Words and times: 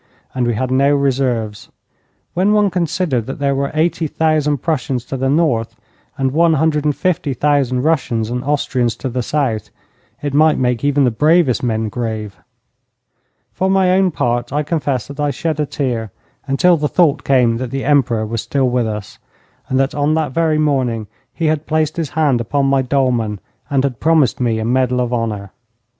And 0.33 0.47
we 0.47 0.55
had 0.55 0.71
no 0.71 0.95
reserves. 0.95 1.69
When 2.33 2.53
one 2.53 2.71
considered 2.71 3.27
that 3.27 3.37
there 3.37 3.53
were 3.53 3.69
80,000 3.71 4.57
Prussians 4.57 5.05
to 5.05 5.15
the 5.15 5.29
north 5.29 5.75
and 6.17 6.31
150,000 6.31 7.81
Russians 7.83 8.31
and 8.31 8.43
Austrians 8.43 8.95
to 8.95 9.09
the 9.09 9.21
south, 9.21 9.69
it 10.23 10.33
might 10.33 10.57
make 10.57 10.83
even 10.83 11.03
the 11.03 11.11
bravest 11.11 11.61
man 11.61 11.87
grave. 11.87 12.35
For 13.53 13.69
my 13.69 13.91
own 13.91 14.09
part, 14.09 14.51
I 14.51 14.63
confess 14.63 15.05
that 15.05 15.19
I 15.19 15.29
shed 15.29 15.59
a 15.59 15.67
tear 15.67 16.11
until 16.47 16.77
the 16.77 16.87
thought 16.89 17.23
came 17.23 17.57
that 17.57 17.69
the 17.69 17.85
Emperor 17.85 18.25
was 18.25 18.41
still 18.41 18.69
with 18.71 18.87
us, 18.87 19.19
and 19.69 19.79
that 19.79 19.93
on 19.93 20.15
that 20.15 20.31
very 20.31 20.57
morning 20.57 21.05
he 21.31 21.45
had 21.45 21.67
placed 21.67 21.97
his 21.97 22.09
hand 22.17 22.41
upon 22.41 22.65
my 22.65 22.81
dolman 22.81 23.39
and 23.69 23.83
had 23.83 23.99
promised 23.99 24.39
me 24.39 24.57
a 24.57 24.65
medal 24.65 24.99
of 24.99 25.13
honour. 25.13 25.51